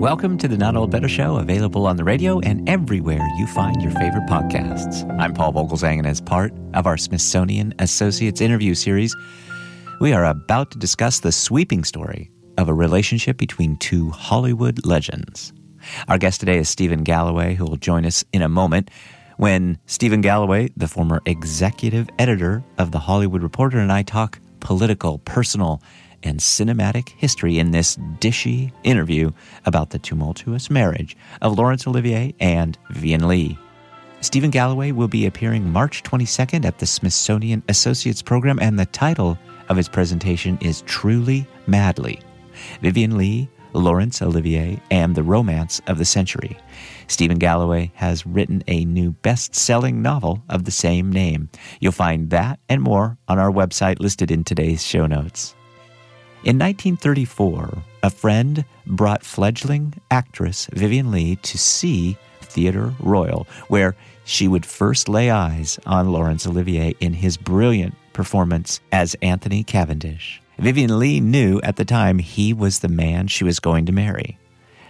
[0.00, 3.82] Welcome to the Not Old Better Show, available on the radio and everywhere you find
[3.82, 5.06] your favorite podcasts.
[5.20, 9.14] I'm Paul Vogelzang, and as part of our Smithsonian Associates interview series,
[10.00, 15.52] we are about to discuss the sweeping story of a relationship between two Hollywood legends.
[16.08, 18.90] Our guest today is Stephen Galloway, who will join us in a moment
[19.36, 25.18] when Stephen Galloway, the former executive editor of The Hollywood Reporter, and I talk political,
[25.18, 25.82] personal,
[26.22, 29.30] and cinematic history in this dishy interview
[29.66, 33.58] about the tumultuous marriage of Laurence Olivier and Vivien Leigh.
[34.20, 39.38] Stephen Galloway will be appearing March 22nd at the Smithsonian Associates Program, and the title
[39.70, 42.20] of his presentation is Truly Madly
[42.82, 46.58] Vivien Leigh, Laurence Olivier, and the Romance of the Century.
[47.06, 51.48] Stephen Galloway has written a new best selling novel of the same name.
[51.80, 55.54] You'll find that and more on our website listed in today's show notes.
[56.42, 64.48] In 1934, a friend brought fledgling actress Vivien Leigh to see Theatre Royal, where she
[64.48, 70.40] would first lay eyes on Laurence Olivier in his brilliant performance as Anthony Cavendish.
[70.58, 74.38] Vivien Leigh knew at the time he was the man she was going to marry.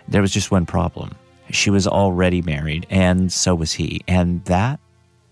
[0.06, 1.16] There was just one problem.
[1.50, 4.02] She was already married, and so was he.
[4.06, 4.78] And that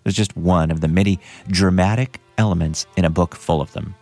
[0.03, 3.95] was just one of the many dramatic elements in a book full of them.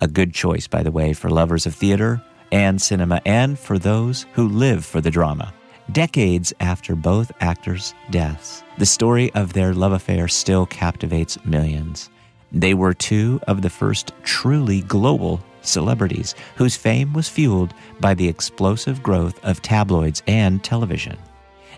[0.00, 4.26] A good choice, by the way, for lovers of theater and cinema and for those
[4.32, 5.52] who live for the drama.
[5.92, 12.10] Decades after both actors' deaths, the story of their love affair still captivates millions.
[12.52, 18.28] They were two of the first truly global celebrities whose fame was fueled by the
[18.28, 21.18] explosive growth of tabloids and television.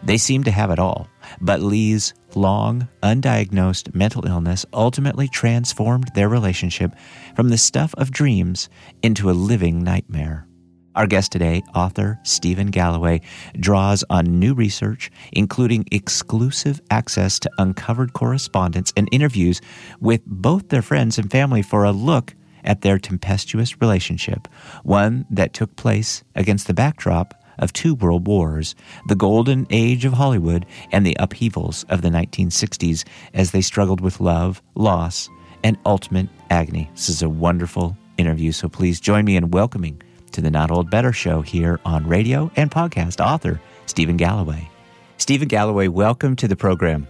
[0.02, 1.08] They seemed to have it all,
[1.41, 6.94] but Leigh's long, undiagnosed mental illness ultimately transformed their relationship
[7.36, 8.69] from the stuff of dreams
[9.02, 10.47] into a living nightmare.
[10.97, 13.20] Our guest today, author Stephen Galloway,
[13.59, 19.60] draws on new research, including exclusive access to uncovered correspondence and interviews
[20.00, 22.34] with both their friends and family for a look
[22.65, 24.48] at their tempestuous relationship,
[24.82, 28.75] one that took place against the backdrop of two world wars,
[29.06, 34.21] the golden age of Hollywood and the upheavals of the 1960s as they struggled with
[34.21, 35.28] love, loss,
[35.62, 36.91] and ultimate agony.
[36.94, 40.91] This is a wonderful interview, so please join me in welcoming to the Not Old
[40.91, 44.69] Better show here on radio and podcast author Stephen Galloway.
[45.19, 47.06] Stephen Galloway, welcome to the program.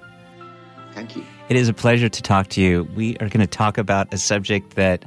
[0.94, 1.24] Thank you.
[1.48, 2.88] It is a pleasure to talk to you.
[2.94, 5.04] We are going to talk about a subject that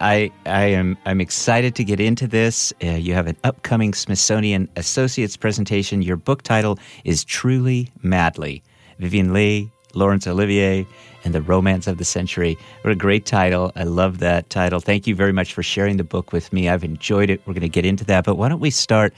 [0.00, 2.72] I I am I'm excited to get into this.
[2.84, 6.02] Uh, you have an upcoming Smithsonian Associates presentation.
[6.02, 8.62] Your book title is Truly Madly.
[8.98, 10.86] Vivien Leigh, Laurence Olivier,
[11.24, 12.58] and the Romance of the Century.
[12.82, 13.72] What a great title.
[13.76, 14.80] I love that title.
[14.80, 16.68] Thank you very much for sharing the book with me.
[16.68, 17.40] I've enjoyed it.
[17.46, 18.24] We're going to get into that.
[18.24, 19.14] But why don't we start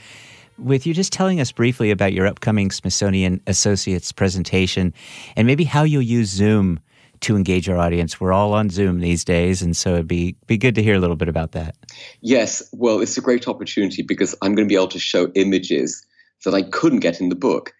[0.57, 4.93] with you just telling us briefly about your upcoming Smithsonian Associates presentation
[5.35, 6.79] and maybe how you'll use Zoom
[7.21, 8.19] to engage our audience.
[8.19, 10.99] We're all on Zoom these days, and so it'd be be good to hear a
[10.99, 11.75] little bit about that.
[12.21, 16.05] Yes, well, it's a great opportunity because I'm going to be able to show images
[16.45, 17.73] that I couldn't get in the book.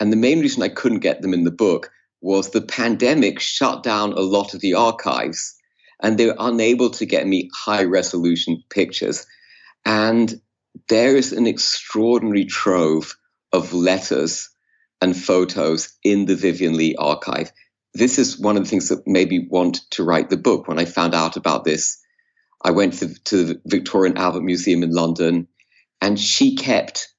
[0.00, 3.82] And the main reason I couldn't get them in the book was the pandemic shut
[3.82, 5.56] down a lot of the archives
[6.02, 9.26] and they were unable to get me high resolution pictures.
[9.86, 10.40] And
[10.88, 13.16] there is an extraordinary trove
[13.52, 14.50] of letters
[15.00, 17.52] and photos in the Vivien Leigh archive
[17.94, 20.68] this is one of the things that made me want to write the book.
[20.68, 22.02] When I found out about this,
[22.64, 25.48] I went to, to the Victoria and Albert Museum in London,
[26.00, 27.12] and she kept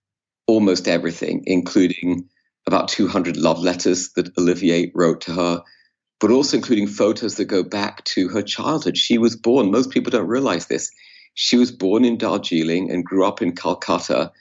[0.48, 2.30] almost everything, including
[2.66, 5.64] about 200 love letters that Olivier wrote to her,
[6.20, 8.98] but also including photos that go back to her childhood.
[8.98, 10.92] She was born, most people don't realize this,
[11.34, 14.32] she was born in Darjeeling and grew up in Calcutta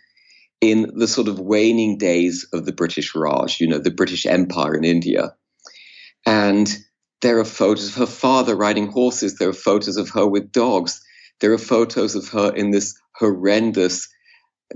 [0.61, 4.77] in the sort of waning days of the British Raj, you know, the British Empire
[4.77, 5.35] in India.
[6.27, 6.69] And
[7.21, 9.37] there are photos of her father riding horses.
[9.37, 11.01] There are photos of her with dogs.
[11.41, 14.09] There are photos of her in this horrendous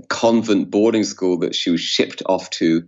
[0.09, 2.87] convent boarding school that she was shipped off to,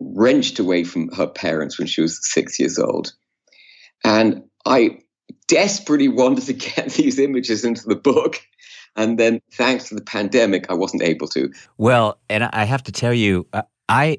[0.00, 3.12] wrenched away from her parents when she was six years old.
[4.04, 4.98] And I
[5.48, 8.40] desperately wanted to get these images into the book.
[8.96, 11.52] And then, thanks to the pandemic, I wasn't able to.
[11.76, 14.18] Well, and I have to tell you, uh, I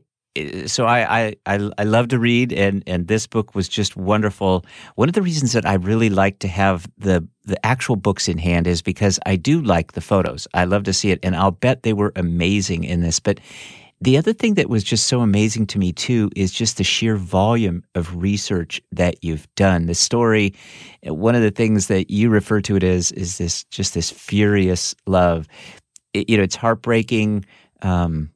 [0.68, 4.66] so I, I I love to read, and and this book was just wonderful.
[4.96, 8.38] One of the reasons that I really like to have the the actual books in
[8.38, 10.48] hand is because I do like the photos.
[10.54, 13.20] I love to see it, and I'll bet they were amazing in this.
[13.20, 13.40] But
[14.02, 17.18] the other thing that was just so amazing to me too is just the sheer
[17.18, 19.88] volume of research that you've done.
[19.88, 20.54] The story,
[21.04, 24.96] one of the things that you refer to it as is this just this furious
[25.06, 25.48] love.
[26.14, 27.46] It, you know, it's heartbreaking.
[27.82, 28.32] Um,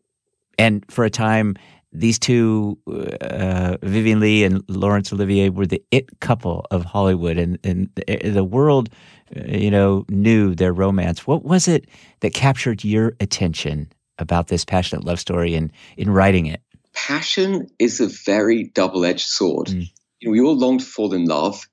[0.60, 1.56] and for a time,
[1.94, 2.78] these two,
[3.22, 8.44] uh, Vivien Leigh and Laurence Olivier, were the it couple of Hollywood, and and the
[8.44, 8.90] world,
[9.36, 11.28] uh, you know, knew their romance.
[11.28, 11.88] What was it
[12.22, 16.62] that captured your attention about this passionate love story and in writing it?
[16.94, 19.68] Passion is a very double-edged sword.
[19.68, 19.92] Mm.
[20.20, 21.68] You know, we all long to fall in love.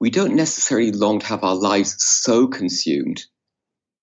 [0.00, 3.24] We don't necessarily long to have our lives so consumed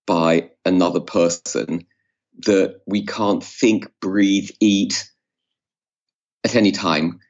[0.06, 1.86] by another person
[2.46, 5.09] that we can't think, breathe, eat,
[6.44, 7.20] at any time.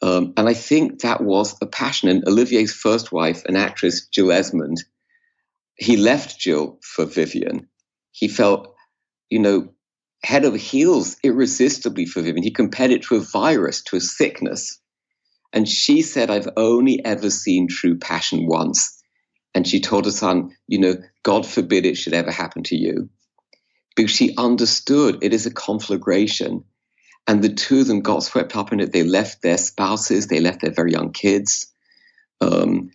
[0.00, 2.08] Um, and I think that was a passion.
[2.08, 4.82] And Olivier's first wife, an actress, Jill Esmond,
[5.74, 7.68] he left Jill for Vivien.
[8.12, 8.74] He felt,
[9.30, 9.68] you know,
[10.22, 12.42] head over heels irresistibly for Vivien.
[12.42, 14.80] He compared it to a virus, to a sickness.
[15.52, 19.02] And she said, I've only ever seen true passion once.
[19.54, 23.08] And she told her son, you know, God forbid it should ever happen to you.
[23.96, 26.64] Because she understood it is a conflagration
[27.28, 28.90] and the two of them got swept up in it.
[28.90, 31.70] They left their spouses, they left their very young kids.
[32.40, 32.90] Um,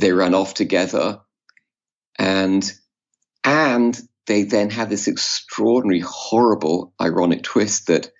[0.00, 1.20] they ran off together,
[2.18, 2.72] and
[3.44, 8.10] and they then had this extraordinary, horrible, ironic twist that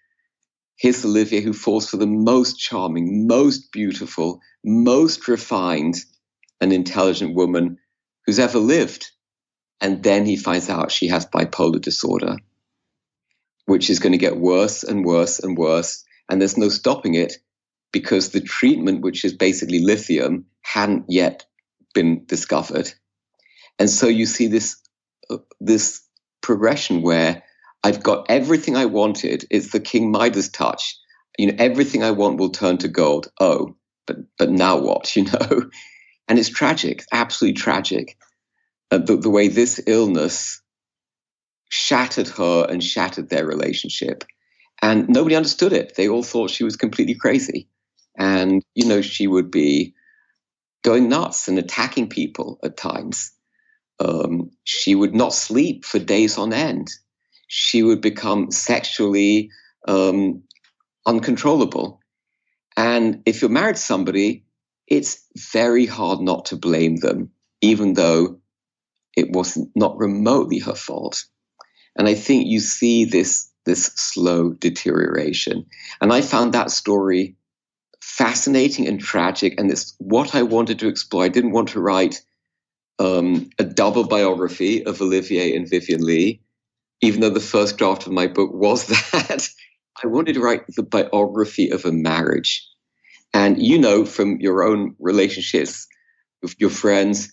[0.76, 5.94] here's Olivier who falls for the most charming, most beautiful, most refined
[6.60, 7.78] and intelligent woman
[8.26, 9.10] who's ever lived.
[9.80, 12.36] And then he finds out she has bipolar disorder
[13.66, 16.04] which is going to get worse and worse and worse.
[16.28, 17.34] And there's no stopping it
[17.92, 21.46] because the treatment, which is basically lithium, hadn't yet
[21.94, 22.92] been discovered.
[23.78, 24.80] And so you see this,
[25.30, 26.02] uh, this
[26.40, 27.42] progression where
[27.84, 29.44] I've got everything I wanted.
[29.50, 30.96] It's the King Midas touch.
[31.38, 33.30] You know, everything I want will turn to gold.
[33.38, 33.76] Oh,
[34.06, 35.14] but but now what?
[35.16, 35.70] You know,
[36.28, 38.16] and it's tragic, absolutely tragic.
[38.90, 40.62] Uh, the, the way this illness
[41.74, 44.22] shattered her and shattered their relationship.
[44.80, 45.96] And nobody understood it.
[45.96, 47.68] They all thought she was completely crazy.
[48.16, 49.94] And, you know, she would be
[50.84, 53.32] going nuts and attacking people at times.
[53.98, 56.88] Um, she would not sleep for days on end.
[57.48, 59.50] She would become sexually
[59.88, 60.44] um,
[61.06, 62.00] uncontrollable.
[62.76, 64.44] And if you're married to somebody,
[64.86, 67.30] it's very hard not to blame them,
[67.60, 68.38] even though
[69.16, 71.24] it was not remotely her fault.
[71.96, 75.66] And I think you see this, this slow deterioration.
[76.00, 77.36] And I found that story
[78.00, 79.58] fascinating and tragic.
[79.58, 81.24] And it's what I wanted to explore.
[81.24, 82.22] I didn't want to write
[82.98, 86.40] um, a double biography of Olivier and Vivien Leigh,
[87.00, 89.48] even though the first draft of my book was that.
[90.02, 92.68] I wanted to write the biography of a marriage.
[93.32, 95.88] And you know from your own relationships
[96.42, 97.32] with your friends,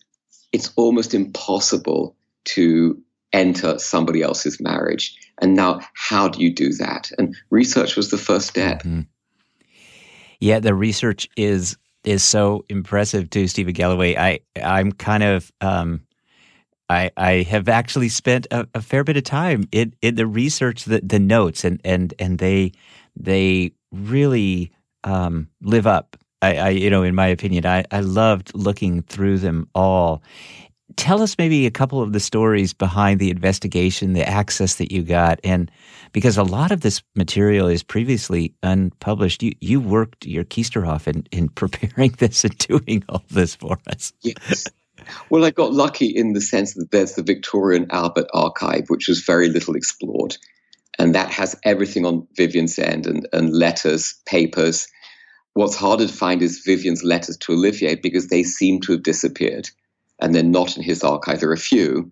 [0.51, 2.15] it's almost impossible
[2.45, 3.01] to
[3.33, 5.17] enter somebody else's marriage.
[5.41, 7.11] And now, how do you do that?
[7.17, 8.83] And research was the first step.
[8.83, 9.01] Mm-hmm.
[10.39, 14.15] Yeah, the research is is so impressive too, Stephen Galloway.
[14.15, 16.01] I I'm kind of um,
[16.89, 20.85] I I have actually spent a, a, fair bit of time in, in the research,
[20.85, 22.71] the, the notes, and and and they
[23.15, 24.71] they really
[25.03, 26.17] um, live up.
[26.41, 30.23] I, I, you know, in my opinion, I, I loved looking through them all
[30.95, 35.03] tell us maybe a couple of the stories behind the investigation, the access that you
[35.03, 35.71] got, and
[36.11, 39.43] because a lot of this material is previously unpublished.
[39.43, 44.13] You you worked your Keisterhof in, in preparing this and doing all this for us.
[44.21, 44.67] Yes.
[45.29, 49.07] Well, I got lucky in the sense that there's the Victoria and Albert Archive, which
[49.07, 50.37] was very little explored.
[50.99, 54.87] And that has everything on Vivien's end and, and letters, papers.
[55.53, 59.69] What's harder to find is Vivien's letters to Olivier because they seem to have disappeared
[60.21, 61.39] and they're not in his archive.
[61.39, 62.11] There are a few.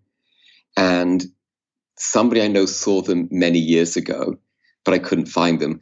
[0.76, 1.24] And
[1.98, 4.38] somebody I know saw them many years ago,
[4.84, 5.80] but I couldn't find them.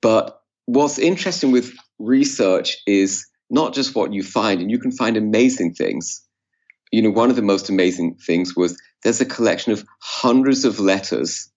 [0.00, 5.16] But what's interesting with research is not just what you find, and you can find
[5.16, 6.22] amazing things.
[6.92, 10.80] You know, one of the most amazing things was there's a collection of hundreds of
[10.80, 11.50] letters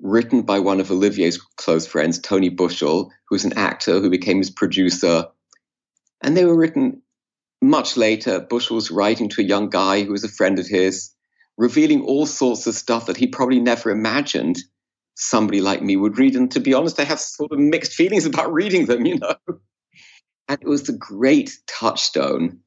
[0.00, 4.50] written by one of Olivier's close friends, Tony Bushell, who's an actor who became his
[4.50, 5.26] producer.
[6.20, 7.02] And they were written
[7.62, 11.10] much later, Bush was writing to a young guy who was a friend of his,
[11.56, 14.58] revealing all sorts of stuff that he probably never imagined
[15.14, 16.34] somebody like me would read.
[16.34, 19.36] And to be honest, I have sort of mixed feelings about reading them, you know.
[20.48, 22.58] And it was the great touchstone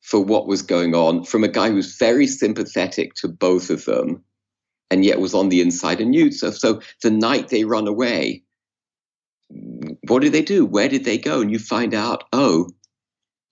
[0.00, 3.84] for what was going on from a guy who was very sympathetic to both of
[3.84, 4.24] them
[4.90, 6.32] and yet was on the inside and knew.
[6.32, 8.42] So, so the night they run away,
[10.08, 10.64] what did they do?
[10.64, 11.42] Where did they go?
[11.42, 12.70] And you find out, oh,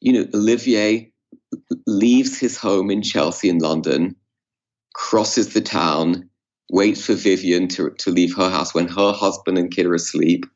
[0.00, 1.12] you know, Olivier
[1.86, 4.16] leaves his home in Chelsea in London,
[4.94, 6.28] crosses the town,
[6.70, 10.46] waits for Vivien to, to leave her house when her husband and kid are asleep.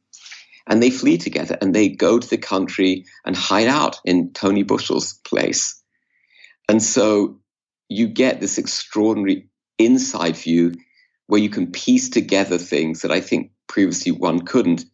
[0.66, 4.62] And they flee together and they go to the country and hide out in Tony
[4.62, 5.82] Bushell's place.
[6.68, 7.40] And so
[7.88, 10.74] you get this extraordinary inside view
[11.26, 14.84] where you can piece together things that I think previously one couldn't.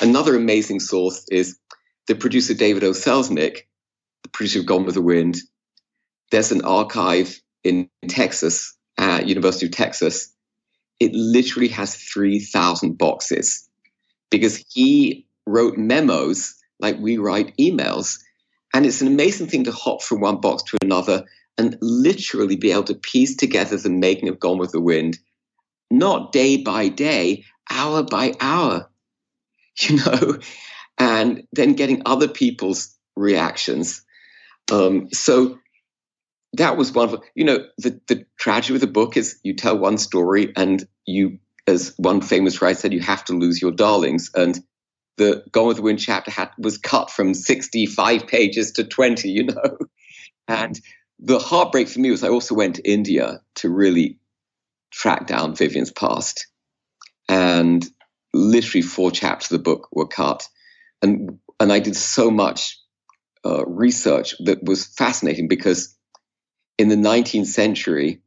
[0.00, 1.58] Another amazing source is
[2.06, 2.90] the producer David O.
[2.90, 3.62] Selznick,
[4.56, 5.38] of Gone with the Wind.
[6.30, 10.32] There's an archive in Texas, at University of Texas.
[10.98, 13.68] It literally has 3,000 boxes
[14.30, 18.18] because he wrote memos like we write emails.
[18.74, 21.24] And it's an amazing thing to hop from one box to another
[21.58, 25.18] and literally be able to piece together the making of Gone with the Wind,
[25.90, 28.90] not day by day, hour by hour,
[29.80, 30.38] you know,
[30.98, 34.02] and then getting other people's reactions.
[34.70, 35.58] Um, so
[36.54, 39.78] that was one of you know the the tragedy of the book is you tell
[39.78, 44.30] one story and you as one famous writer said you have to lose your darlings
[44.34, 44.60] and
[45.18, 49.44] the Gone with the Wind chapter had was cut from 65 pages to 20 you
[49.44, 49.78] know
[50.48, 50.80] and
[51.18, 54.18] the heartbreak for me was I also went to India to really
[54.90, 56.46] track down Vivien's past.
[57.28, 57.86] And
[58.32, 60.46] literally four chapters of the book were cut.
[61.02, 62.78] And, and I did so much
[63.46, 65.96] uh, research that was fascinating because
[66.78, 68.20] in the 19th century,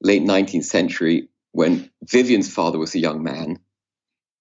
[0.00, 3.58] late 19th century, when Vivien's father was a young man,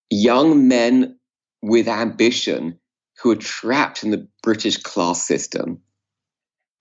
[0.10, 1.20] young men
[1.62, 2.80] with ambition
[3.22, 5.82] who were trapped in the British class system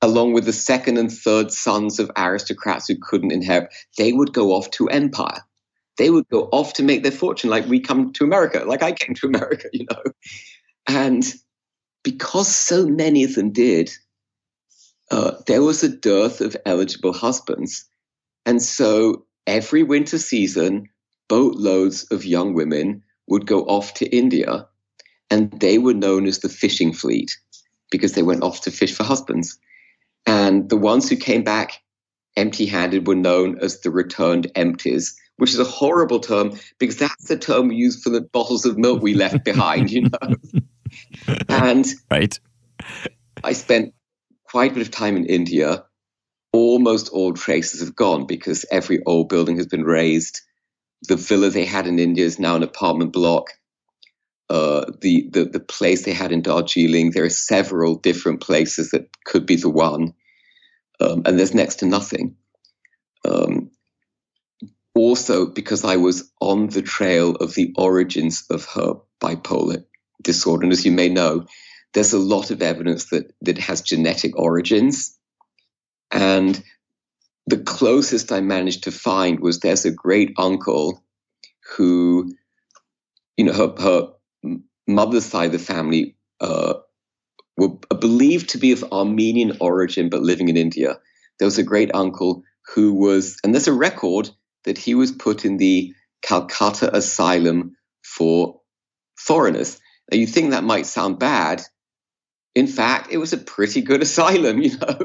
[0.05, 4.53] along with the second and third sons of aristocrats who couldn't inherit, they would go
[4.53, 5.43] off to empire.
[5.97, 8.93] They would go off to make their fortune, like we come to America, like I
[8.93, 10.03] came to America, you know.
[10.87, 11.25] And
[12.05, 13.91] because so many of them did,
[15.11, 17.87] uh, there was a dearth of eligible husbands.
[18.47, 20.89] And so every winter season,
[21.29, 24.69] boatloads of young women would go off to India,
[25.31, 27.37] and they were known as the fishing fleet
[27.91, 29.59] because they went off to fish for husbands.
[30.27, 31.83] And the ones who came back
[32.37, 37.29] empty handed were known as the returned empties, which is a horrible term because that's
[37.29, 40.35] the term we use for the bottles of milk we left behind, you know.
[41.49, 42.39] and right.
[43.43, 43.95] I spent
[44.45, 45.85] quite a bit of time in India.
[46.53, 50.41] Almost all traces have gone because every old building has been razed.
[51.09, 53.49] The villa they had in India is now an apartment block.
[54.51, 57.11] Uh, the, the the place they had in Darjeeling.
[57.11, 60.13] There are several different places that could be the one,
[61.01, 62.37] um, and there's next to nothing.
[63.25, 63.71] Um,
[64.95, 69.85] also, because I was on the trail of the origins of her bipolar
[70.25, 71.47] disorder, and as you may know,
[71.93, 75.17] there's a lot of evidence that that has genetic origins,
[76.11, 76.63] and
[77.47, 81.05] the closest I managed to find was there's a great uncle
[81.77, 82.35] who,
[83.37, 86.75] you know, her, her mother's side of the family uh,
[87.57, 90.99] were believed to be of Armenian origin but living in India.
[91.39, 92.43] There was a great uncle
[92.75, 94.31] who was, and there's a record
[94.65, 98.61] that he was put in the Calcutta Asylum for
[99.17, 99.79] foreigners.
[100.11, 101.63] Now, you think that might sound bad.
[102.55, 104.99] In fact, it was a pretty good asylum, you know,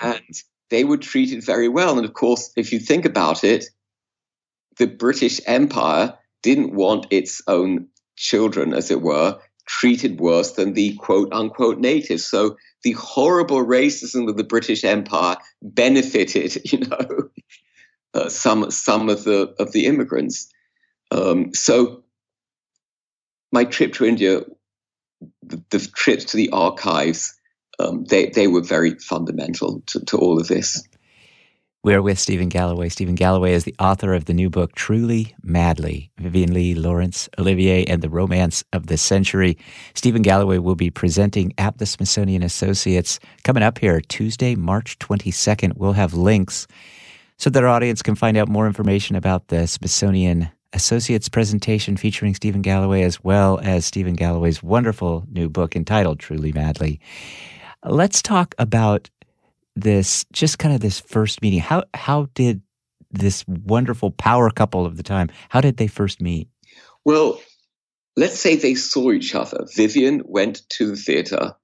[0.00, 1.96] and they were treated very well.
[1.96, 3.66] And of course, if you think about it,
[4.78, 10.94] the British Empire didn't want its own children, as it were, treated worse than the
[10.96, 12.24] quote unquote natives.
[12.24, 17.28] So the horrible racism of the British Empire benefited, you know,
[18.14, 20.50] uh, some some of the of the immigrants.
[21.10, 22.04] Um, so
[23.52, 24.40] my trip to India,
[25.42, 27.34] the, the trips to the archives,
[27.78, 30.86] um, they they were very fundamental to, to all of this.
[31.82, 32.90] We're with Stephen Galloway.
[32.90, 37.86] Stephen Galloway is the author of the new book, Truly Madly Vivien Leigh, Laurence Olivier,
[37.86, 39.56] and the Romance of the Century.
[39.94, 45.72] Stephen Galloway will be presenting at the Smithsonian Associates coming up here Tuesday, March 22nd.
[45.76, 46.66] We'll have links
[47.38, 52.34] so that our audience can find out more information about the Smithsonian Associates presentation featuring
[52.34, 57.00] Stephen Galloway, as well as Stephen Galloway's wonderful new book entitled Truly Madly.
[57.84, 59.10] Let's talk about
[59.74, 61.60] this just kind of this first meeting.
[61.60, 62.62] How how did
[63.10, 66.48] this wonderful power couple of the time how did they first meet?
[67.04, 67.40] Well,
[68.16, 69.66] let's say they saw each other.
[69.74, 71.56] Vivien went to the theater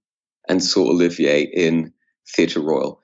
[0.48, 1.92] and saw Olivier in
[2.34, 3.00] Theatre Royal.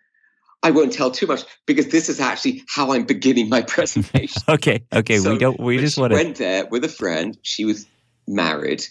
[0.63, 4.43] I won't tell too much because this is actually how I'm beginning my presentation.
[4.49, 5.61] okay, okay, so, we don't.
[5.61, 6.17] We just want to.
[6.17, 7.37] Went there with a friend.
[7.43, 7.87] She was
[8.27, 8.85] married.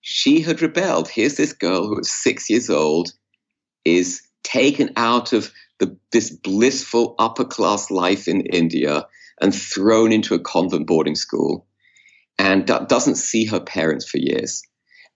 [0.00, 1.08] She had rebelled.
[1.08, 3.12] Here's this girl who was six years old,
[3.84, 9.06] is taken out of the, this blissful upper class life in India,
[9.40, 11.66] and thrown into a convent boarding school
[12.38, 14.62] and doesn't see her parents for years.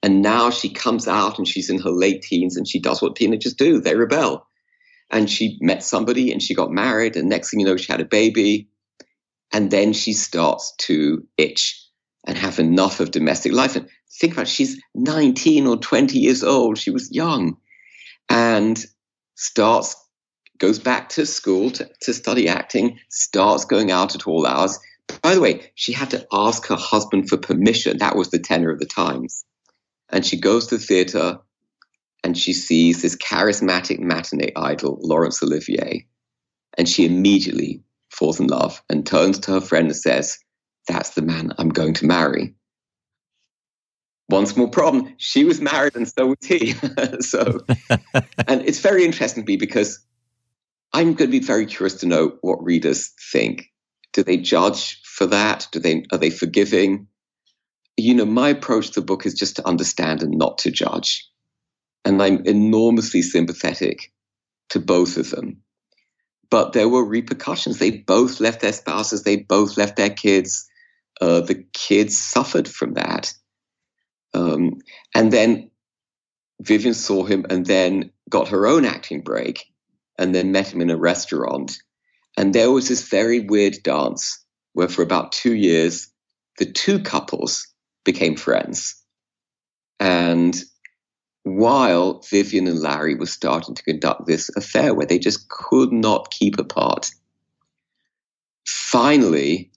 [0.03, 3.17] And now she comes out and she's in her late teens and she does what
[3.17, 4.47] teenagers do they rebel.
[5.11, 7.17] And she met somebody and she got married.
[7.17, 8.69] And next thing you know, she had a baby.
[9.53, 11.85] And then she starts to itch
[12.27, 13.77] and have enough of domestic life.
[13.77, 13.89] And
[14.21, 16.79] think about it, she's 19 or 20 years old.
[16.79, 17.57] She was young
[18.29, 18.83] and
[19.35, 19.97] starts,
[20.59, 24.79] goes back to school to, to study acting, starts going out at all hours.
[25.23, 27.99] By the way, she had to ask her husband for permission.
[27.99, 29.45] That was the tenor of the times.
[30.09, 31.41] And she goes to the theater
[32.23, 36.07] and she sees this charismatic matinee idol, Laurence Olivier.
[36.77, 40.39] And she immediately falls in love and turns to her friend and says,
[40.89, 42.55] That's the man I'm going to marry.
[44.27, 46.73] One small problem she was married and so was he.
[47.21, 47.61] so,
[47.91, 50.05] and it's very interesting to me because
[50.93, 53.67] I'm going to be very curious to know what readers think.
[54.13, 55.69] Do they judge for that?
[55.73, 57.07] Do they are they forgiving?
[57.97, 61.30] You know, my approach to the book is just to understand and not to judge.
[62.21, 64.13] And I'm enormously sympathetic
[64.71, 65.63] to both of them.
[66.51, 67.79] But there were repercussions.
[67.79, 70.69] They both left their spouses, they both left their kids.
[71.21, 73.33] Uh, the kids suffered from that.
[74.33, 74.79] Um,
[75.15, 75.71] and then
[76.63, 79.67] Vivien saw him and then got her own acting break
[80.19, 81.77] and then met him in a restaurant.
[82.37, 86.09] And there was this very weird dance where, for about two years,
[86.59, 87.67] the two couples
[88.05, 89.03] became friends.
[89.99, 90.57] And
[91.57, 96.31] while Vivien and Larry were starting to conduct this affair where they just could not
[96.31, 97.11] keep apart,
[98.67, 99.71] finally,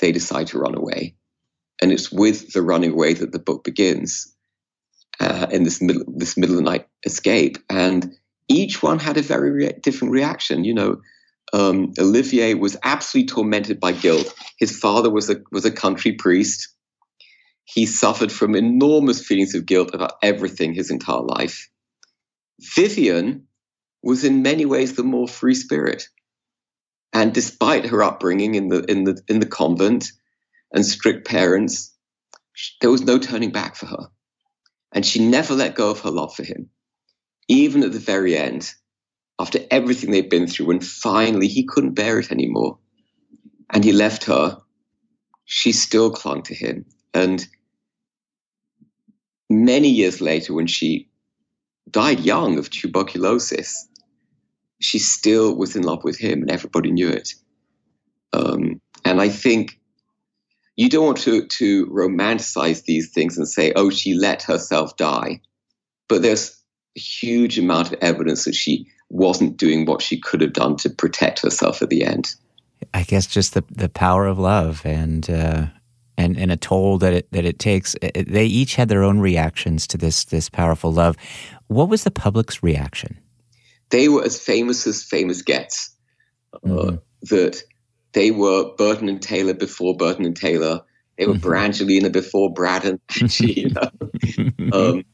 [0.00, 1.14] they decide to run away.
[1.80, 4.32] And it's with the running away that the book begins
[5.20, 7.58] uh, in this middle, this middle of the night escape.
[7.68, 8.14] And
[8.48, 10.64] each one had a very re- different reaction.
[10.64, 11.00] You know,
[11.52, 14.34] um, Olivier was absolutely tormented by guilt.
[14.58, 16.68] His father was a was a country priest
[17.64, 21.68] he suffered from enormous feelings of guilt about everything his entire life.
[22.60, 23.46] Vivien
[24.02, 26.08] was in many ways the more free spirit.
[27.12, 30.10] And despite her upbringing in the, in the, in the convent
[30.72, 31.94] and strict parents,
[32.80, 34.08] there was no turning back for her.
[34.92, 36.70] And she never let go of her love for him.
[37.48, 38.72] Even at the very end,
[39.38, 42.78] after everything they'd been through, when finally he couldn't bear it anymore
[43.70, 44.58] and he left her,
[45.44, 47.46] she still clung to him and
[49.50, 51.08] many years later, when she
[51.90, 53.88] died young of tuberculosis,
[54.80, 57.34] she still was in love with him, and everybody knew it.
[58.32, 59.78] Um, and I think
[60.76, 65.40] you don't want to, to romanticize these things and say, oh, she let herself die.
[66.08, 66.58] But there's
[66.96, 70.90] a huge amount of evidence that she wasn't doing what she could have done to
[70.90, 72.34] protect herself at the end.
[72.94, 75.66] I guess just the, the power of love and uh,
[76.22, 77.96] and, and a toll that it, that it takes.
[78.14, 81.16] They each had their own reactions to this this powerful love.
[81.66, 83.18] What was the public's reaction?
[83.90, 85.94] They were as famous as famous gets.
[86.54, 86.88] Uh, mm-hmm.
[86.88, 86.96] Uh,
[87.30, 87.62] that
[88.12, 90.82] they were Burton and Taylor before Burton and Taylor.
[91.16, 91.48] They were mm-hmm.
[91.48, 93.52] Brangelina before Brad and Angie.
[93.60, 94.72] You, know?
[94.72, 95.04] um,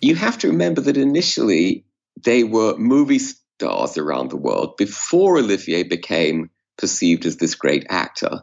[0.00, 1.84] you have to remember that initially
[2.24, 8.42] they were movie stars around the world before Olivier became perceived as this great actor.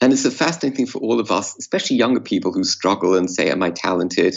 [0.00, 3.30] And it's a fascinating thing for all of us, especially younger people who struggle and
[3.30, 4.36] say, Am I talented?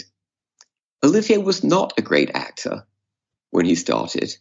[1.03, 2.85] Olivier was not a great actor
[3.51, 4.35] when he started.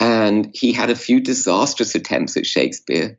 [0.00, 3.18] And he had a few disastrous attempts at Shakespeare.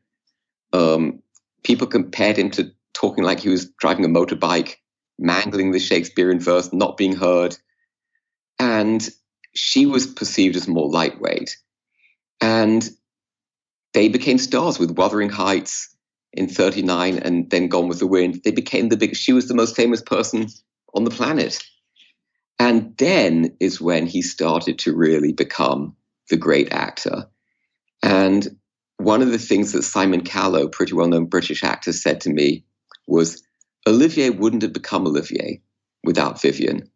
[0.72, 1.22] Um,
[1.64, 4.76] people compared him to talking like he was driving a motorbike,
[5.20, 7.56] mangling the Shakespearean verse, not being heard.
[8.60, 9.08] And
[9.56, 11.58] she was perceived as more lightweight.
[12.42, 12.88] And
[13.94, 15.93] they became stars with Wuthering Heights
[16.34, 19.22] in 39 and then Gone with the Wind, they became the biggest.
[19.22, 20.48] She was the most famous person
[20.94, 21.64] on the planet.
[22.60, 25.96] And then is when he started to really become
[26.30, 27.28] the great actor.
[28.02, 28.58] And
[28.98, 32.66] one of the things that Simon Callow, pretty well known British actor, said to me
[33.08, 33.44] was
[33.88, 35.62] Olivier wouldn't have become Olivier
[36.04, 36.90] without Vivien.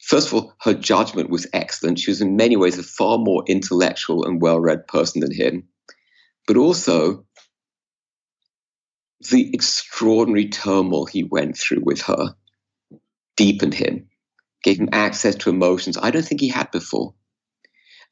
[0.00, 1.98] First of all, her judgment was excellent.
[1.98, 5.68] She was in many ways a far more intellectual and well read person than him.
[6.46, 7.24] But also,
[9.30, 12.34] the extraordinary turmoil he went through with her
[13.36, 14.08] deepened him,
[14.62, 17.14] gave him access to emotions I don't think he had before.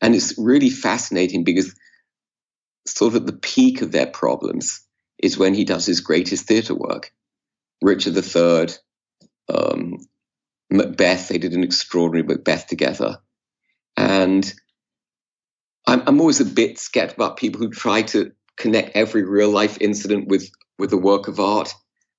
[0.01, 1.75] And it's really fascinating because,
[2.87, 4.85] sort of at the peak of their problems,
[5.18, 7.12] is when he does his greatest theatre work.
[7.81, 8.75] Richard III,
[9.48, 9.98] um,
[10.70, 13.18] Macbeth, they did an extraordinary Macbeth together.
[13.96, 14.53] And
[15.87, 19.79] I'm, I'm always a bit skeptical about people who try to connect every real life
[19.81, 20.51] incident with
[20.83, 21.73] with a work of art,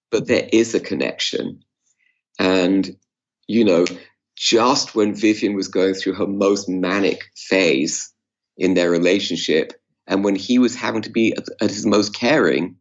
[0.09, 1.61] but there is a connection.
[2.39, 2.95] And
[3.45, 3.85] you know,
[4.37, 8.13] just when Vivien was going through her most manic phase
[8.55, 9.73] in their relationship,
[10.07, 12.77] and when he was having to be at, at his most caring,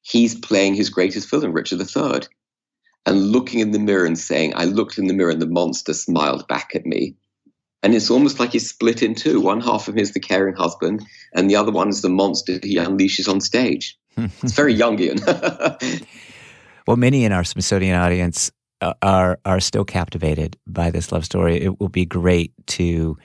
[0.00, 2.22] he's playing his greatest villain, Richard III,
[3.04, 5.92] and looking in the mirror and saying, I looked in the mirror and the monster
[5.92, 7.16] smiled back at me.
[7.82, 9.42] And it's almost like he's split in two.
[9.42, 12.58] One half of him is the caring husband, and the other one is the monster
[12.62, 13.98] he unleashes on stage.
[14.16, 15.20] It's very Jungian.
[16.86, 21.60] well, many in our Smithsonian audience uh, are are still captivated by this love story.
[21.60, 23.16] It will be great to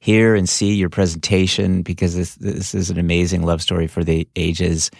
[0.00, 4.28] hear and see your presentation because this this is an amazing love story for the
[4.36, 4.90] ages.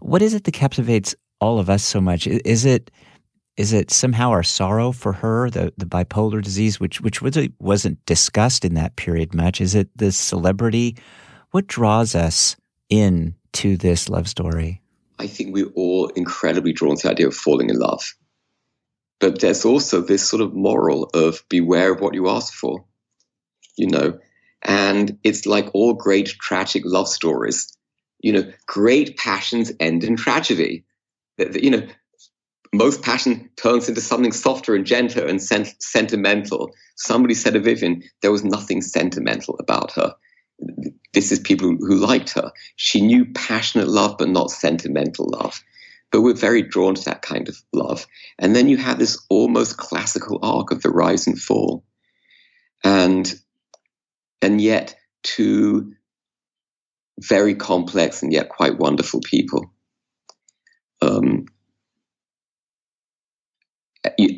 [0.00, 2.26] What is it that captivates all of us so much?
[2.26, 2.90] Is it
[3.56, 7.20] is it somehow our sorrow for her, the, the bipolar disease, which which
[7.58, 9.60] wasn't discussed in that period much?
[9.60, 10.96] Is it the celebrity?
[11.50, 12.56] What draws us
[12.88, 14.80] in to this love story?
[15.18, 18.14] I think we're all incredibly drawn to the idea of falling in love.
[19.20, 22.84] But there's also this sort of moral of beware of what you ask for.
[23.76, 24.18] You know,
[24.62, 27.76] and it's like all great tragic love stories.
[28.20, 30.84] You know, great passions end in tragedy.
[31.38, 31.86] You know,
[32.72, 36.72] most passion turns into something softer and gentler and sen- sentimental.
[36.96, 40.14] Somebody said of Vivien, there was nothing sentimental about her.
[41.12, 42.52] This is people who liked her.
[42.76, 45.62] She knew passionate love, but not sentimental love.
[46.10, 48.06] But we're very drawn to that kind of love.
[48.38, 51.84] And then you have this almost classical arc of the rise and fall.
[52.82, 53.32] And
[54.42, 55.94] and yet two
[57.20, 59.72] very complex and yet quite wonderful people.
[61.00, 61.46] Um,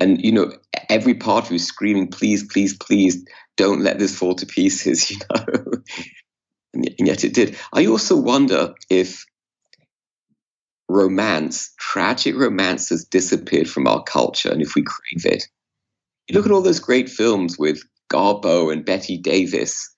[0.01, 0.53] and you know
[0.89, 3.25] every part of you screaming please please please
[3.57, 5.73] don't let this fall to pieces you know?
[6.75, 7.57] And yet it did.
[7.73, 9.25] I also wonder if
[10.89, 15.45] romance tragic romance has disappeared from our culture and if we crave it.
[16.29, 19.95] You look at all those great films with Garbo and Bette Davis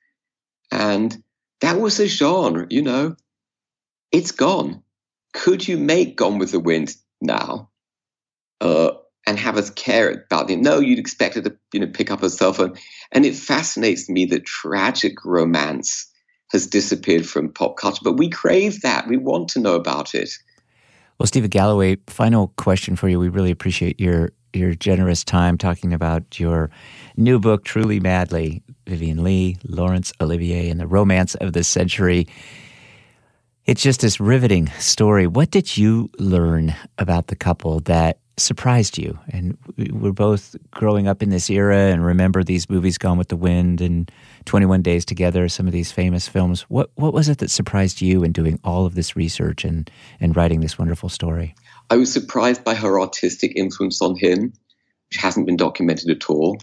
[0.70, 1.22] and
[1.60, 3.16] that was a genre you know?
[4.12, 4.82] It's gone.
[5.34, 7.70] Could you make gone with the wind now?
[8.60, 8.92] Uh,
[9.28, 10.58] and have us care about it.
[10.58, 12.74] No, you'd expect her to, you know, pick up her cell phone.
[13.12, 16.10] And it fascinates me that tragic romance
[16.50, 19.06] has disappeared from pop culture, but we crave that.
[19.06, 20.30] We want to know about it.
[21.18, 23.20] Well, Stephen Galloway, final question for you.
[23.20, 26.70] We really appreciate your your generous time talking about your
[27.18, 32.26] new book, Truly Madly, Vivien Leigh, Laurence Olivier, and the romance of the century.
[33.66, 35.26] It's just this riveting story.
[35.26, 39.18] What did you learn about the couple that surprised you?
[39.28, 43.36] And we're both growing up in this era and remember these movies Gone with the
[43.36, 44.10] Wind and
[44.44, 46.62] 21 Days Together, some of these famous films.
[46.62, 50.36] What, what was it that surprised you in doing all of this research and, and
[50.36, 51.54] writing this wonderful story?
[51.90, 54.52] I was surprised by her artistic influence on him,
[55.10, 56.58] which hasn't been documented at all.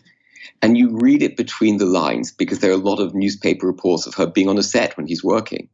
[0.61, 4.07] And you read it between the lines because there are a lot of newspaper reports
[4.07, 5.69] of her being on a set when he's working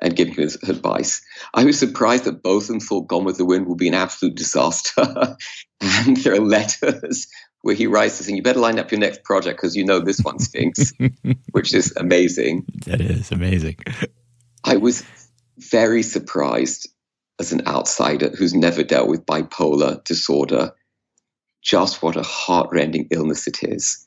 [0.00, 1.22] and giving his advice.
[1.54, 3.94] I was surprised that both of them thought Gone with the Wind would be an
[3.94, 5.36] absolute disaster.
[5.80, 7.26] and there are letters
[7.62, 10.20] where he writes saying, You better line up your next project because you know this
[10.20, 10.92] one stinks,
[11.52, 12.64] which is amazing.
[12.86, 13.76] That is amazing.
[14.64, 15.04] I was
[15.58, 16.88] very surprised
[17.38, 20.72] as an outsider who's never dealt with bipolar disorder
[21.62, 24.06] just what a heartrending illness it is.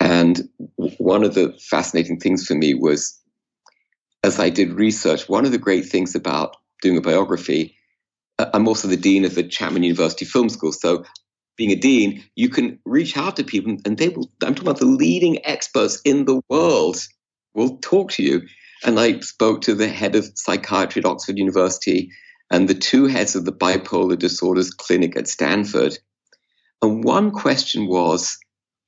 [0.00, 3.18] And one of the fascinating things for me was
[4.24, 7.76] as I did research, one of the great things about doing a biography,
[8.38, 10.72] uh, I'm also the dean of the Chapman University Film School.
[10.72, 11.04] So,
[11.56, 14.80] being a dean, you can reach out to people and they will, I'm talking about
[14.80, 16.96] the leading experts in the world
[17.52, 18.42] will talk to you.
[18.84, 22.10] And I spoke to the head of psychiatry at Oxford University
[22.50, 25.96] and the two heads of the bipolar disorders clinic at Stanford.
[26.82, 28.36] And one question was,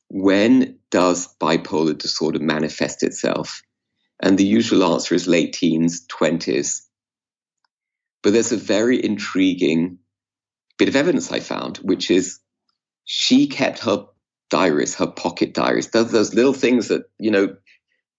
[0.08, 3.62] when does bipolar disorder manifest itself?
[4.20, 6.82] And the usual answer is late teens, 20s.
[8.22, 9.98] But there's a very intriguing
[10.78, 12.40] bit of evidence I found, which is
[13.04, 14.06] she kept her
[14.50, 17.56] diaries, her pocket diaries, those, those little things that, you know,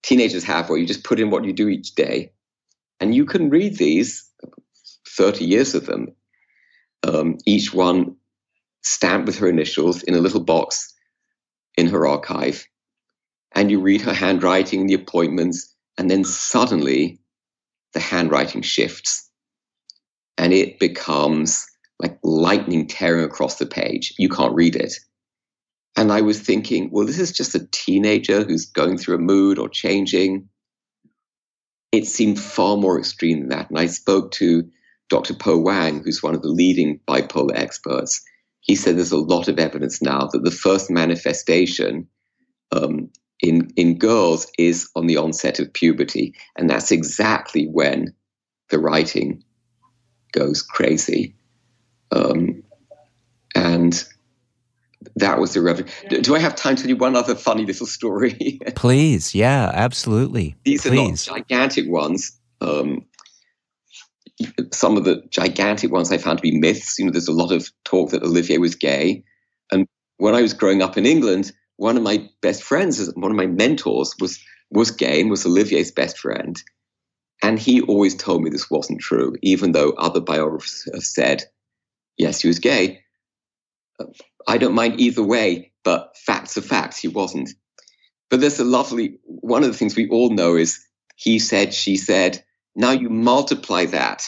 [0.04, 2.32] teenagers have where you just put in what you do each day.
[3.00, 4.30] And you can read these,
[5.08, 6.16] 30 years of them,
[7.04, 8.16] um, each one
[8.84, 10.94] stamped with her initials in a little box
[11.76, 12.66] in her archive.
[13.54, 17.20] And you read her handwriting, the appointments, and then suddenly
[17.94, 19.30] the handwriting shifts
[20.38, 21.68] and it becomes
[22.00, 24.14] like lightning tearing across the page.
[24.18, 24.94] You can't read it.
[25.96, 29.58] And I was thinking, well, this is just a teenager who's going through a mood
[29.58, 30.50] or changing.
[31.92, 33.70] it seemed far more extreme than that.
[33.70, 34.70] And I spoke to
[35.10, 35.34] Dr.
[35.34, 38.22] Po Wang, who's one of the leading bipolar experts.
[38.60, 42.08] He said there's a lot of evidence now that the first manifestation
[42.72, 43.10] um,
[43.42, 48.14] in in girls is on the onset of puberty, and that's exactly when
[48.70, 49.44] the writing
[50.32, 51.36] goes crazy.
[52.12, 52.64] Um,
[53.56, 54.04] and
[55.16, 56.10] that was the revelation.
[56.10, 58.60] Do, do, I have time to tell you one other funny little story?
[58.76, 60.56] Please, yeah, absolutely.
[60.64, 61.28] These Please.
[61.28, 62.40] are not gigantic ones.
[62.62, 63.06] Um,
[64.72, 66.98] some of the gigantic ones I found to be myths.
[67.00, 69.24] You know, there's a lot of talk that Olivier was gay,
[69.72, 73.38] and when I was growing up in England, one of my best friends, one of
[73.38, 76.62] my mentors, was was gay and was Olivier's best friend,
[77.42, 81.44] and he always told me this wasn't true, even though other biographers have said,
[82.18, 83.02] yes, he was gay.
[84.48, 86.98] I don't mind either way, but facts are facts.
[86.98, 87.50] He wasn't.
[88.30, 90.84] But there's a lovely one of the things we all know is
[91.16, 92.44] he said, she said.
[92.76, 94.28] Now you multiply that.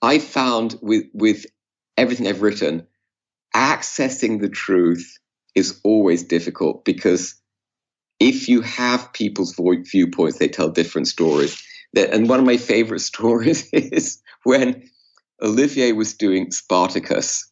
[0.00, 1.46] I found with with
[1.96, 2.86] everything I've written,
[3.54, 5.18] accessing the truth
[5.56, 7.34] is always difficult because
[8.20, 9.58] if you have people's
[9.90, 11.60] viewpoints, they tell different stories.
[11.96, 14.88] And one of my favorite stories is when
[15.42, 17.50] Olivier was doing Spartacus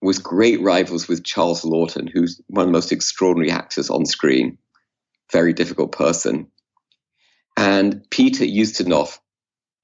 [0.00, 4.58] was great rivals with Charles Laughton, who's one of the most extraordinary actors on screen,
[5.30, 6.48] very difficult person.
[7.56, 9.18] And Peter Ustinov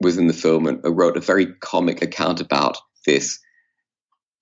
[0.00, 3.38] was in the film and wrote a very comic account about this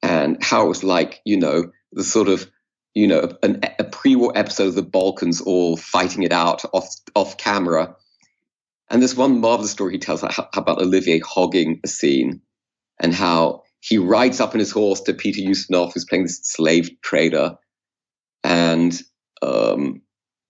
[0.03, 2.51] and how it was like, you know, the sort of,
[2.97, 7.37] you know, an, a pre-war episode of the Balkans all fighting it out off off
[7.37, 7.95] camera.
[8.89, 12.41] And there's one marvelous story he tells about Olivier hogging a scene
[12.99, 16.89] and how he rides up on his horse to Peter Ustinov, who's playing this slave
[17.03, 17.59] trader,
[18.43, 18.99] and
[19.43, 20.01] um,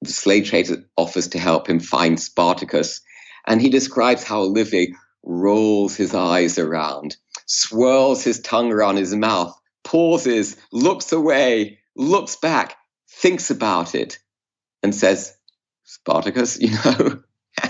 [0.02, 3.00] the slave trader offers to help him find Spartacus.
[3.48, 9.52] And he describes how Olivier rolls his eyes around, swirls his tongue around his mouth,
[9.82, 12.76] pauses, looks away, looks back,
[13.10, 14.18] thinks about it,
[14.82, 15.34] and says,
[15.84, 17.22] Spartacus, you know?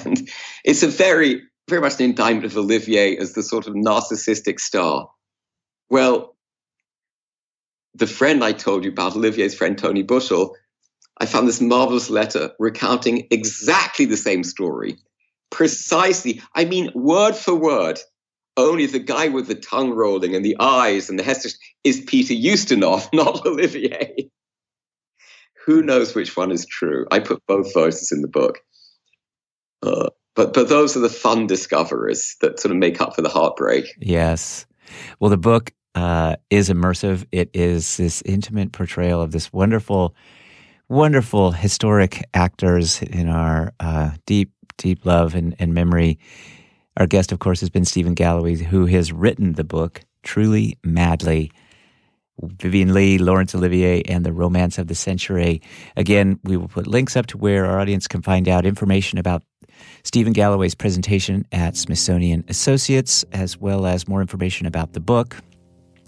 [0.05, 0.29] and
[0.65, 5.09] it's a very, very much an indictment of Olivier as the sort of narcissistic star.
[5.89, 6.37] Well,
[7.95, 10.55] the friend I told you about, Olivier's friend Tony Bushell,
[11.19, 14.99] I found this marvelous letter recounting exactly the same story.
[15.51, 17.99] Precisely, I mean, word for word.
[18.57, 21.39] Only the guy with the tongue rolling and the eyes and the head
[21.85, 24.31] is Peter Ustinov, not Olivier.
[25.67, 27.07] Who knows which one is true?
[27.11, 28.61] I put both voices in the book.
[29.83, 33.29] Uh, but but those are the fun discoveries that sort of make up for the
[33.29, 33.87] heartbreak.
[34.01, 34.67] Yes.
[35.19, 37.27] Well, the book uh, is immersive.
[37.33, 40.15] It is this intimate portrayal of this wonderful,
[40.89, 46.19] wonderful historic actors in our uh, deep, deep love and, and memory.
[46.97, 51.53] Our guest, of course, has been Stephen Galloway, who has written the book Truly Madly.
[52.43, 55.63] Vivien Leigh, Laurence Olivier, and the Romance of the Century.
[55.97, 59.43] Again, we will put links up to where our audience can find out information about
[60.05, 65.37] Stephen Galloway's presentation at Smithsonian Associates, as well as more information about the book.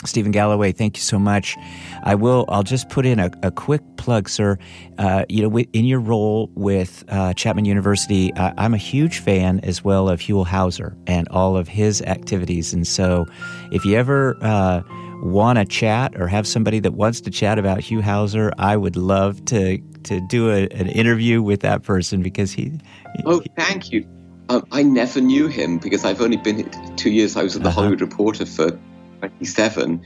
[0.04, 1.56] Stephen Galloway, thank you so much.
[2.04, 2.44] I will.
[2.48, 4.56] I'll just put in a, a quick plug, sir.
[4.96, 9.58] Uh, you know, in your role with uh, Chapman University, I, am a huge fan
[9.64, 12.72] as well of Huell Howser and all of his activities.
[12.72, 13.26] And so,
[13.72, 14.82] if you ever uh,
[15.24, 18.94] want to chat or have somebody that wants to chat about Huell Howser, I would
[18.94, 22.70] love to to do a, an interview with that person because he.
[23.16, 24.06] he oh, thank you.
[24.48, 27.36] Um, I never knew him because I've only been two years.
[27.36, 27.74] I was at the uh-huh.
[27.74, 28.78] Hollywood Reporter for
[29.18, 30.02] 27,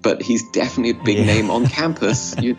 [0.00, 1.26] but he's definitely a big yeah.
[1.26, 2.34] name on campus.
[2.38, 2.56] you,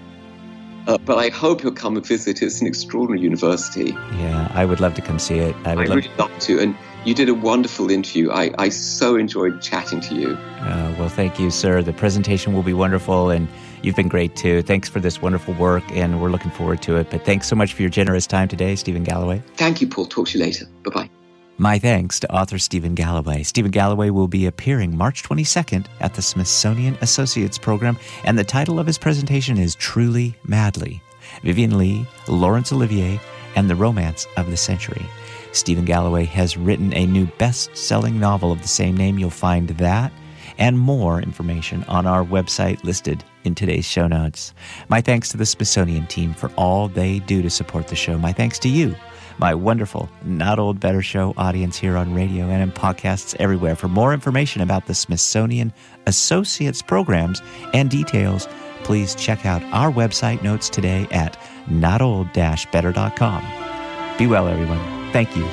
[0.88, 2.42] uh, but I hope you'll come and visit.
[2.42, 3.92] It's an extraordinary university.
[4.18, 5.56] Yeah, I would love to come see it.
[5.66, 6.60] I would I love, really love to.
[6.60, 8.32] And you did a wonderful interview.
[8.32, 10.30] I, I so enjoyed chatting to you.
[10.32, 11.82] Uh, well, thank you, sir.
[11.82, 13.48] The presentation will be wonderful, and
[13.82, 14.62] you've been great too.
[14.62, 17.10] Thanks for this wonderful work, and we're looking forward to it.
[17.10, 19.42] But thanks so much for your generous time today, Stephen Galloway.
[19.56, 20.06] Thank you, Paul.
[20.06, 20.66] Talk to you later.
[20.84, 21.23] Bye bye.
[21.60, 23.44] My thanks to author Stephen Galloway.
[23.44, 28.80] Stephen Galloway will be appearing March 22nd at the Smithsonian Associates Program, and the title
[28.80, 31.00] of his presentation is Truly Madly
[31.44, 33.20] Vivien Leigh, Laurence Olivier,
[33.56, 35.06] and the Romance of the Century.
[35.52, 39.20] Stephen Galloway has written a new best selling novel of the same name.
[39.20, 40.12] You'll find that
[40.58, 44.56] and more information on our website listed in today's show notes.
[44.90, 48.18] My thanks to the Smithsonian team for all they do to support the show.
[48.18, 48.96] My thanks to you
[49.38, 53.76] my wonderful Not Old Better Show audience here on radio and in podcasts everywhere.
[53.76, 55.74] For more information about the Smithsonian
[56.06, 57.42] Associates programs
[57.74, 58.48] and details,
[58.84, 64.18] please check out our website notes today at notold-better.com.
[64.18, 65.12] Be well, everyone.
[65.12, 65.44] Thank you,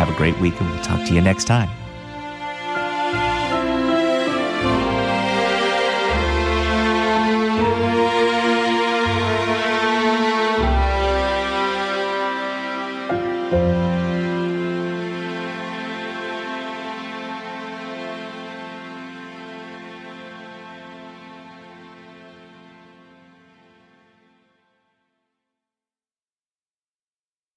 [0.00, 1.68] Have a great week, and we'll talk to you next time.